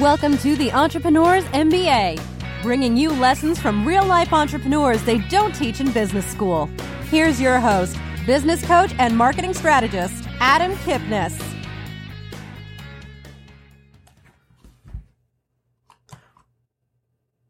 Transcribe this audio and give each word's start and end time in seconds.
Welcome 0.00 0.38
to 0.38 0.56
the 0.56 0.72
Entrepreneurs 0.72 1.44
MBA, 1.44 2.18
bringing 2.62 2.96
you 2.96 3.10
lessons 3.10 3.58
from 3.58 3.86
real 3.86 4.06
life 4.06 4.32
entrepreneurs 4.32 5.02
they 5.02 5.18
don't 5.18 5.54
teach 5.54 5.80
in 5.80 5.92
business 5.92 6.24
school. 6.24 6.64
Here's 7.10 7.38
your 7.38 7.60
host, 7.60 7.98
business 8.24 8.64
coach 8.66 8.94
and 8.98 9.14
marketing 9.14 9.52
strategist, 9.52 10.26
Adam 10.40 10.72
Kipnes. 10.76 11.38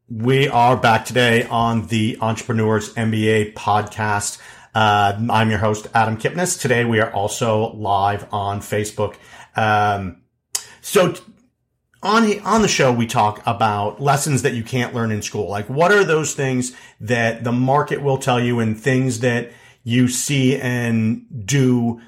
We 0.08 0.48
are 0.48 0.76
back 0.76 1.04
today 1.04 1.44
on 1.44 1.86
the 1.86 2.18
Entrepreneurs 2.20 2.92
MBA 2.94 3.54
podcast. 3.54 4.42
Uh, 4.74 5.28
I'm 5.30 5.48
your 5.48 5.60
host, 5.60 5.86
Adam 5.94 6.16
Kipnes. 6.16 6.60
Today 6.60 6.84
we 6.84 6.98
are 6.98 7.12
also 7.12 7.72
live 7.74 8.26
on 8.32 8.58
Facebook. 8.58 9.14
Um, 9.54 10.22
so 10.80 11.14
on 12.02 12.38
on 12.40 12.62
the 12.62 12.68
show 12.68 12.92
we 12.92 13.06
talk 13.06 13.42
about 13.46 14.00
lessons 14.00 14.42
that 14.42 14.54
you 14.54 14.62
can't 14.62 14.94
learn 14.94 15.10
in 15.10 15.22
school. 15.22 15.48
Like 15.48 15.68
what 15.68 15.92
are 15.92 16.04
those 16.04 16.34
things 16.34 16.76
that 17.00 17.44
the 17.44 17.52
market 17.52 18.02
will 18.02 18.18
tell 18.18 18.40
you 18.40 18.60
and 18.60 18.78
things 18.78 19.20
that 19.20 19.52
you 19.84 20.08
see 20.08 20.56
and 20.56 21.46
do 21.46 22.00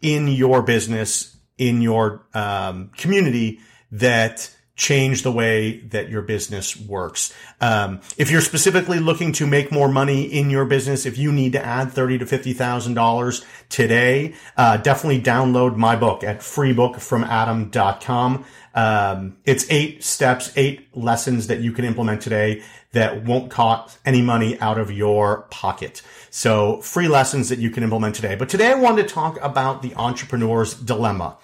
in 0.00 0.28
your 0.28 0.62
business 0.62 1.36
in 1.58 1.80
your 1.80 2.26
um, 2.34 2.90
community 2.96 3.60
that 3.90 4.54
change 4.82 5.22
the 5.22 5.30
way 5.30 5.78
that 5.78 6.10
your 6.10 6.22
business 6.22 6.76
works. 6.76 7.32
Um, 7.60 8.00
if 8.16 8.32
you're 8.32 8.40
specifically 8.40 8.98
looking 8.98 9.30
to 9.34 9.46
make 9.46 9.70
more 9.70 9.88
money 9.88 10.24
in 10.24 10.50
your 10.50 10.64
business, 10.64 11.06
if 11.06 11.16
you 11.16 11.30
need 11.30 11.52
to 11.52 11.64
add 11.64 11.92
thirty 11.92 12.18
to 12.18 12.26
fifty 12.26 12.52
thousand 12.52 12.94
dollars 12.94 13.44
today, 13.68 14.34
uh, 14.56 14.78
definitely 14.78 15.22
download 15.22 15.76
my 15.76 15.94
book 15.94 16.24
at 16.24 16.40
freebookfromadam.com. 16.40 18.44
Um, 18.74 19.36
it's 19.44 19.70
eight 19.70 20.02
steps, 20.02 20.52
eight 20.56 20.88
lessons 20.96 21.46
that 21.46 21.60
you 21.60 21.70
can 21.70 21.84
implement 21.84 22.20
today 22.20 22.64
that 22.90 23.24
won't 23.24 23.52
cost 23.52 24.00
any 24.04 24.20
money 24.20 24.58
out 24.58 24.78
of 24.78 24.90
your 24.90 25.42
pocket. 25.50 26.02
So 26.30 26.80
free 26.80 27.06
lessons 27.06 27.50
that 27.50 27.60
you 27.60 27.70
can 27.70 27.84
implement 27.84 28.16
today. 28.16 28.34
But 28.34 28.48
today 28.48 28.72
I 28.72 28.74
wanted 28.74 29.06
to 29.06 29.14
talk 29.14 29.40
about 29.40 29.82
the 29.82 29.94
entrepreneur's 29.94 30.74
dilemma. 30.74 31.36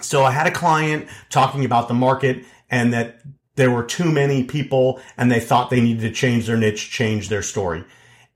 So 0.00 0.22
I 0.22 0.30
had 0.30 0.46
a 0.46 0.52
client 0.52 1.08
talking 1.28 1.64
about 1.64 1.88
the 1.88 1.94
market 1.94 2.44
and 2.70 2.92
that 2.92 3.20
there 3.56 3.70
were 3.70 3.82
too 3.82 4.10
many 4.10 4.44
people 4.44 5.00
and 5.16 5.30
they 5.30 5.40
thought 5.40 5.68
they 5.68 5.80
needed 5.80 6.02
to 6.02 6.12
change 6.12 6.46
their 6.46 6.56
niche, 6.56 6.90
change 6.90 7.28
their 7.28 7.42
story. 7.42 7.84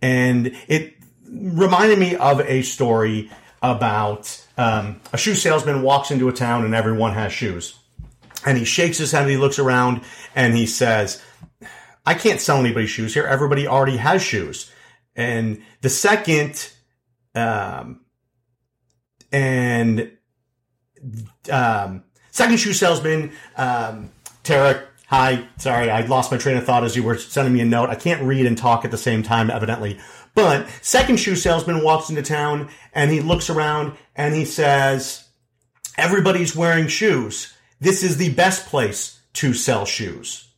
And 0.02 0.56
it 0.66 0.94
reminded 1.30 1.98
me 1.98 2.16
of 2.16 2.40
a 2.40 2.62
story 2.62 3.30
about 3.62 4.44
um, 4.58 5.00
a 5.12 5.16
shoe 5.16 5.36
salesman 5.36 5.82
walks 5.82 6.10
into 6.10 6.28
a 6.28 6.32
town 6.32 6.64
and 6.64 6.74
everyone 6.74 7.12
has 7.12 7.32
shoes. 7.32 7.78
And 8.44 8.58
he 8.58 8.64
shakes 8.64 8.98
his 8.98 9.12
head 9.12 9.22
and 9.22 9.30
he 9.30 9.36
looks 9.36 9.60
around 9.60 10.02
and 10.34 10.56
he 10.56 10.66
says, 10.66 11.22
I 12.04 12.14
can't 12.14 12.40
sell 12.40 12.58
anybody 12.58 12.86
shoes 12.86 13.14
here. 13.14 13.24
Everybody 13.24 13.68
already 13.68 13.98
has 13.98 14.22
shoes. 14.22 14.72
And 15.14 15.62
the 15.82 15.88
second, 15.88 16.72
um, 17.36 18.00
and, 19.30 20.10
um, 21.50 22.02
second 22.32 22.56
shoe 22.58 22.72
salesman, 22.72 23.32
um, 23.56 24.10
Tarek, 24.44 24.84
hi. 25.06 25.46
Sorry, 25.58 25.88
I 25.88 26.00
lost 26.06 26.32
my 26.32 26.38
train 26.38 26.56
of 26.56 26.64
thought 26.64 26.84
as 26.84 26.96
you 26.96 27.02
were 27.02 27.16
sending 27.16 27.54
me 27.54 27.60
a 27.60 27.64
note. 27.64 27.90
I 27.90 27.94
can't 27.94 28.22
read 28.22 28.46
and 28.46 28.58
talk 28.58 28.84
at 28.84 28.90
the 28.90 28.98
same 28.98 29.22
time, 29.22 29.50
evidently. 29.50 30.00
But 30.34 30.68
second 30.80 31.18
shoe 31.18 31.36
salesman 31.36 31.84
walks 31.84 32.10
into 32.10 32.22
town 32.22 32.70
and 32.92 33.10
he 33.10 33.20
looks 33.20 33.50
around 33.50 33.96
and 34.16 34.34
he 34.34 34.44
says, 34.44 35.28
everybody's 35.96 36.56
wearing 36.56 36.88
shoes. 36.88 37.54
This 37.80 38.02
is 38.02 38.16
the 38.16 38.32
best 38.34 38.66
place 38.66 39.20
to 39.34 39.54
sell 39.54 39.84
shoes. 39.84 40.48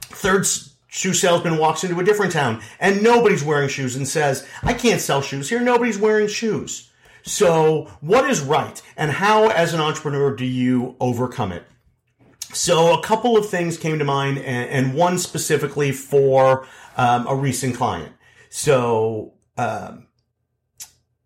Third 0.00 0.46
shoe 0.88 1.14
salesman 1.14 1.58
walks 1.58 1.84
into 1.84 1.98
a 1.98 2.04
different 2.04 2.32
town 2.32 2.60
and 2.78 3.02
nobody's 3.02 3.44
wearing 3.44 3.68
shoes 3.68 3.96
and 3.96 4.06
says, 4.06 4.46
I 4.62 4.74
can't 4.74 5.00
sell 5.00 5.22
shoes 5.22 5.48
here. 5.48 5.60
Nobody's 5.60 5.98
wearing 5.98 6.28
shoes. 6.28 6.90
So 7.22 7.90
what 8.00 8.30
is 8.30 8.40
right 8.40 8.80
and 8.96 9.10
how 9.10 9.48
as 9.48 9.74
an 9.74 9.80
entrepreneur 9.80 10.36
do 10.36 10.44
you 10.44 10.96
overcome 11.00 11.52
it? 11.52 11.64
So 12.52 12.98
a 12.98 13.02
couple 13.02 13.36
of 13.36 13.48
things 13.48 13.76
came 13.76 13.98
to 13.98 14.04
mind, 14.04 14.38
and, 14.38 14.70
and 14.70 14.94
one 14.94 15.18
specifically 15.18 15.92
for 15.92 16.66
um, 16.96 17.26
a 17.26 17.34
recent 17.34 17.76
client. 17.76 18.12
So 18.48 19.34
um, 19.58 20.06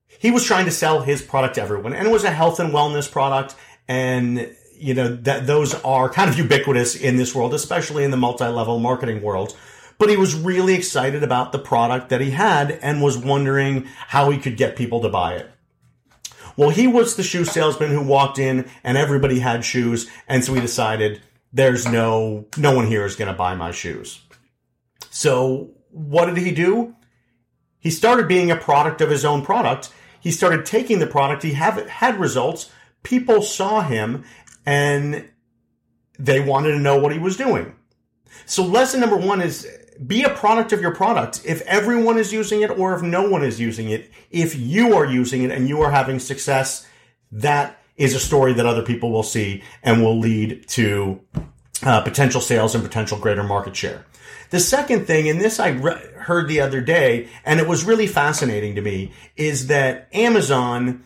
he 0.08 0.30
was 0.30 0.44
trying 0.44 0.64
to 0.64 0.70
sell 0.70 1.02
his 1.02 1.22
product 1.22 1.54
to 1.56 1.62
everyone, 1.62 1.94
and 1.94 2.06
it 2.06 2.10
was 2.10 2.24
a 2.24 2.30
health 2.30 2.58
and 2.58 2.72
wellness 2.72 3.10
product, 3.10 3.54
and 3.86 4.54
you 4.76 4.94
know 4.94 5.14
that 5.16 5.46
those 5.46 5.74
are 5.82 6.08
kind 6.08 6.28
of 6.28 6.36
ubiquitous 6.36 6.96
in 6.96 7.16
this 7.16 7.34
world, 7.34 7.54
especially 7.54 8.02
in 8.02 8.10
the 8.10 8.16
multi-level 8.16 8.80
marketing 8.80 9.22
world. 9.22 9.56
But 9.98 10.10
he 10.10 10.16
was 10.16 10.34
really 10.34 10.74
excited 10.74 11.22
about 11.22 11.52
the 11.52 11.60
product 11.60 12.08
that 12.08 12.20
he 12.20 12.30
had 12.30 12.72
and 12.72 13.00
was 13.00 13.16
wondering 13.16 13.86
how 14.08 14.30
he 14.30 14.38
could 14.38 14.56
get 14.56 14.74
people 14.74 15.00
to 15.02 15.08
buy 15.08 15.34
it. 15.34 15.48
Well, 16.56 16.70
he 16.70 16.86
was 16.86 17.16
the 17.16 17.22
shoe 17.22 17.44
salesman 17.44 17.90
who 17.90 18.02
walked 18.02 18.38
in 18.38 18.68
and 18.84 18.96
everybody 18.96 19.38
had 19.38 19.64
shoes. 19.64 20.08
And 20.28 20.44
so 20.44 20.54
he 20.54 20.60
decided 20.60 21.22
there's 21.52 21.86
no, 21.86 22.46
no 22.56 22.74
one 22.74 22.86
here 22.86 23.04
is 23.04 23.16
going 23.16 23.30
to 23.30 23.36
buy 23.36 23.54
my 23.54 23.70
shoes. 23.70 24.20
So 25.10 25.70
what 25.90 26.26
did 26.26 26.38
he 26.38 26.52
do? 26.52 26.94
He 27.78 27.90
started 27.90 28.28
being 28.28 28.50
a 28.50 28.56
product 28.56 29.00
of 29.00 29.10
his 29.10 29.24
own 29.24 29.44
product. 29.44 29.90
He 30.20 30.30
started 30.30 30.64
taking 30.64 30.98
the 30.98 31.06
product. 31.06 31.42
He 31.42 31.52
have, 31.52 31.86
had 31.88 32.20
results. 32.20 32.70
People 33.02 33.42
saw 33.42 33.82
him 33.82 34.24
and 34.64 35.28
they 36.18 36.40
wanted 36.40 36.72
to 36.72 36.78
know 36.78 36.98
what 36.98 37.12
he 37.12 37.18
was 37.18 37.36
doing. 37.36 37.74
So 38.46 38.64
lesson 38.64 39.00
number 39.00 39.16
one 39.16 39.40
is 39.40 39.66
be 40.06 40.22
a 40.22 40.30
product 40.30 40.72
of 40.72 40.80
your 40.80 40.94
product. 40.94 41.42
If 41.44 41.62
everyone 41.62 42.18
is 42.18 42.32
using 42.32 42.62
it 42.62 42.70
or 42.70 42.94
if 42.94 43.02
no 43.02 43.28
one 43.28 43.44
is 43.44 43.60
using 43.60 43.90
it, 43.90 44.10
if 44.30 44.56
you 44.56 44.94
are 44.94 45.06
using 45.06 45.42
it 45.42 45.50
and 45.50 45.68
you 45.68 45.82
are 45.82 45.90
having 45.90 46.18
success, 46.18 46.86
that 47.30 47.78
is 47.96 48.14
a 48.14 48.20
story 48.20 48.52
that 48.54 48.66
other 48.66 48.82
people 48.82 49.10
will 49.10 49.22
see 49.22 49.62
and 49.82 50.02
will 50.02 50.18
lead 50.18 50.66
to 50.68 51.20
uh, 51.82 52.00
potential 52.02 52.40
sales 52.40 52.74
and 52.74 52.84
potential 52.84 53.18
greater 53.18 53.42
market 53.42 53.76
share. 53.76 54.06
The 54.50 54.60
second 54.60 55.06
thing, 55.06 55.28
and 55.28 55.40
this 55.40 55.58
I 55.58 55.70
re- 55.70 56.06
heard 56.16 56.48
the 56.48 56.60
other 56.60 56.80
day, 56.80 57.28
and 57.44 57.58
it 57.58 57.66
was 57.66 57.84
really 57.84 58.06
fascinating 58.06 58.74
to 58.74 58.82
me, 58.82 59.12
is 59.36 59.68
that 59.68 60.08
Amazon 60.12 61.04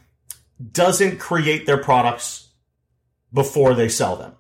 doesn't 0.73 1.19
create 1.19 1.67
their 1.67 1.79
products 1.79 2.49
before 3.33 3.75
they 3.75 3.89
sell 3.89 4.17
them. 4.17 4.33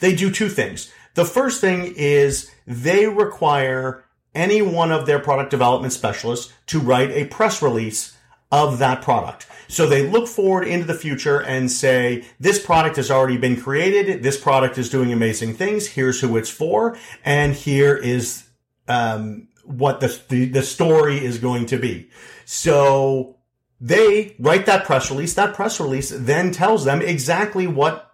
They 0.00 0.14
do 0.14 0.30
two 0.30 0.48
things. 0.48 0.92
The 1.14 1.24
first 1.24 1.60
thing 1.60 1.94
is 1.96 2.50
they 2.66 3.06
require 3.06 4.04
any 4.34 4.62
one 4.62 4.90
of 4.90 5.06
their 5.06 5.18
product 5.18 5.50
development 5.50 5.92
specialists 5.92 6.52
to 6.66 6.80
write 6.80 7.10
a 7.10 7.26
press 7.26 7.62
release 7.62 8.16
of 8.50 8.78
that 8.78 9.02
product. 9.02 9.46
So 9.68 9.86
they 9.86 10.06
look 10.06 10.28
forward 10.28 10.66
into 10.66 10.86
the 10.86 10.94
future 10.94 11.40
and 11.40 11.70
say, 11.70 12.24
this 12.38 12.64
product 12.64 12.96
has 12.96 13.10
already 13.10 13.36
been 13.36 13.60
created. 13.60 14.22
This 14.22 14.40
product 14.40 14.78
is 14.78 14.90
doing 14.90 15.12
amazing 15.12 15.54
things. 15.54 15.86
Here's 15.86 16.20
who 16.20 16.36
it's 16.36 16.50
for. 16.50 16.98
And 17.24 17.54
here 17.54 17.96
is, 17.96 18.44
um, 18.86 19.48
what 19.64 20.00
the, 20.00 20.20
the, 20.28 20.44
the 20.46 20.62
story 20.62 21.24
is 21.24 21.38
going 21.38 21.66
to 21.66 21.78
be. 21.78 22.10
So 22.44 23.38
they 23.80 24.36
write 24.38 24.66
that 24.66 24.84
press 24.84 25.10
release. 25.10 25.34
That 25.34 25.54
press 25.54 25.80
release 25.80 26.10
then 26.14 26.52
tells 26.52 26.84
them 26.84 27.00
exactly 27.00 27.66
what 27.66 28.13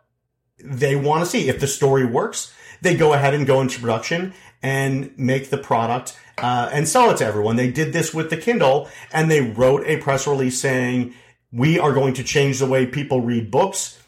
they 0.65 0.97
want 0.97 1.25
to 1.25 1.31
see. 1.31 1.48
If 1.48 1.60
the 1.60 1.66
story 1.66 2.04
works, 2.04 2.53
they 2.81 2.97
go 2.97 3.12
ahead 3.12 3.34
and 3.34 3.47
go 3.47 3.60
into 3.60 3.81
production 3.81 4.32
and 4.62 5.16
make 5.19 5.50
the 5.50 5.59
product 5.59 6.19
uh, 6.38 6.71
and 6.72 6.88
sell 6.88 7.10
it 7.10 7.19
to 7.19 7.26
everyone. 7.26 7.56
They 7.56 7.71
did 7.71 7.93
this 7.93 8.15
with 8.15 8.31
the 8.31 8.37
Kindle 8.37 8.88
and 9.12 9.31
they 9.31 9.41
wrote 9.41 9.87
a 9.87 9.98
press 9.98 10.26
release 10.26 10.60
saying, 10.60 11.15
we 11.53 11.78
are 11.78 11.93
going 11.93 12.15
to 12.15 12.25
change 12.25 12.59
the 12.59 12.66
way 12.66 12.87
people 12.87 13.21
read 13.21 13.50
books. 13.50 14.00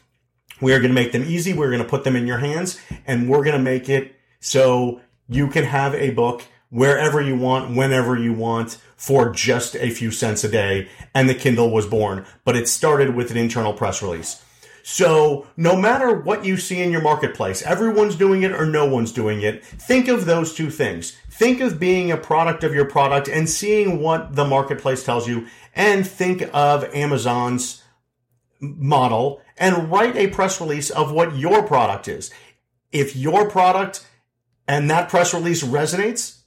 We 0.61 0.73
are 0.73 0.79
going 0.79 0.91
to 0.91 0.95
make 0.95 1.11
them 1.11 1.23
easy. 1.23 1.53
We're 1.53 1.69
going 1.69 1.83
to 1.83 1.87
put 1.87 2.03
them 2.03 2.15
in 2.15 2.27
your 2.27 2.37
hands 2.37 2.79
and 3.05 3.27
we're 3.27 3.43
going 3.43 3.57
to 3.57 3.63
make 3.63 3.89
it 3.89 4.15
so 4.39 5.01
you 5.27 5.47
can 5.47 5.63
have 5.65 5.93
a 5.95 6.11
book 6.11 6.43
wherever 6.69 7.21
you 7.21 7.35
want, 7.35 7.75
whenever 7.75 8.17
you 8.17 8.33
want 8.33 8.77
for 8.95 9.29
just 9.29 9.75
a 9.75 9.89
few 9.89 10.09
cents 10.09 10.43
a 10.43 10.49
day. 10.49 10.87
And 11.13 11.29
the 11.29 11.35
Kindle 11.35 11.69
was 11.69 11.85
born, 11.85 12.25
but 12.45 12.55
it 12.55 12.67
started 12.67 13.15
with 13.15 13.29
an 13.31 13.37
internal 13.37 13.73
press 13.73 14.01
release. 14.01 14.43
So 14.85 15.47
no 15.55 15.77
matter 15.77 16.13
what 16.13 16.43
you 16.43 16.57
see 16.57 16.81
in 16.81 16.91
your 16.91 17.01
marketplace, 17.01 17.61
everyone's 17.61 18.17
doing 18.17 18.43
it 18.43 18.51
or 18.51 18.65
no 18.65 18.85
one's 18.85 19.13
doing 19.13 19.41
it. 19.41 19.65
Think 19.65 20.09
of 20.09 20.25
those 20.25 20.53
two 20.53 20.69
things. 20.69 21.17
Think 21.31 21.61
of 21.61 21.79
being 21.79 22.11
a 22.11 22.17
product 22.17 22.65
of 22.65 22.75
your 22.75 22.83
product 22.85 23.29
and 23.29 23.49
seeing 23.49 24.01
what 24.01 24.35
the 24.35 24.43
marketplace 24.43 25.01
tells 25.03 25.25
you 25.25 25.47
and 25.73 26.05
think 26.05 26.43
of 26.53 26.83
Amazon's 26.93 27.81
model 28.59 29.41
and 29.57 29.89
write 29.89 30.17
a 30.17 30.27
press 30.27 30.59
release 30.59 30.89
of 30.89 31.13
what 31.13 31.37
your 31.37 31.63
product 31.63 32.09
is. 32.09 32.29
If 32.91 33.15
your 33.15 33.49
product 33.49 34.05
and 34.67 34.89
that 34.89 35.07
press 35.07 35.33
release 35.33 35.63
resonates, 35.63 36.41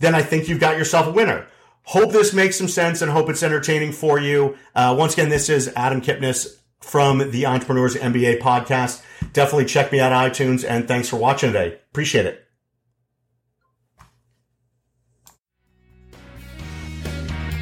then 0.00 0.16
I 0.16 0.22
think 0.22 0.48
you've 0.48 0.58
got 0.58 0.76
yourself 0.76 1.06
a 1.06 1.12
winner. 1.12 1.46
Hope 1.84 2.10
this 2.10 2.34
makes 2.34 2.58
some 2.58 2.68
sense 2.68 3.00
and 3.00 3.12
hope 3.12 3.28
it's 3.28 3.44
entertaining 3.44 3.92
for 3.92 4.18
you. 4.18 4.56
Uh, 4.74 4.94
once 4.98 5.12
again, 5.12 5.28
this 5.28 5.48
is 5.48 5.72
Adam 5.76 6.00
Kipnes 6.00 6.59
from 6.80 7.30
the 7.30 7.46
Entrepreneurs 7.46 7.94
MBA 7.94 8.40
podcast. 8.40 9.02
Definitely 9.32 9.66
check 9.66 9.92
me 9.92 10.00
out 10.00 10.10
on 10.12 10.28
iTunes 10.30 10.68
and 10.68 10.88
thanks 10.88 11.08
for 11.08 11.16
watching 11.16 11.52
today. 11.52 11.78
Appreciate 11.90 12.26
it. 12.26 12.44